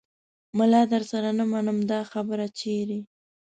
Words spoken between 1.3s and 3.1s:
نه منمه دا خبره چیرې